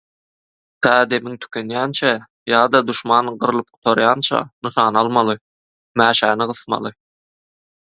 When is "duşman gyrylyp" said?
2.89-3.69